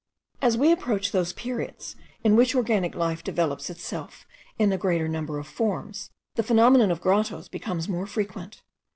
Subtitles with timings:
[0.41, 4.25] As we approach those periods in which organic life develops itself
[4.57, 8.63] in a greater number of forms, the phenomenon of grottoes becomes more frequent.